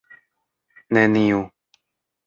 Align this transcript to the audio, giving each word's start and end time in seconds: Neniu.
Neniu. 0.97 1.43